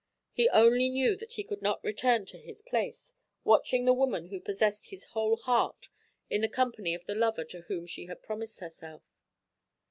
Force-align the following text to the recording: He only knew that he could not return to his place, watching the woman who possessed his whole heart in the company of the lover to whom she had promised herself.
He 0.31 0.49
only 0.49 0.89
knew 0.89 1.15
that 1.17 1.33
he 1.33 1.43
could 1.43 1.61
not 1.61 1.83
return 1.83 2.25
to 2.25 2.39
his 2.39 2.63
place, 2.63 3.13
watching 3.43 3.85
the 3.85 3.93
woman 3.93 4.29
who 4.29 4.39
possessed 4.39 4.89
his 4.89 5.03
whole 5.03 5.37
heart 5.37 5.89
in 6.27 6.41
the 6.41 6.49
company 6.49 6.95
of 6.95 7.05
the 7.05 7.13
lover 7.13 7.43
to 7.43 7.61
whom 7.61 7.85
she 7.85 8.07
had 8.07 8.23
promised 8.23 8.61
herself. 8.61 9.03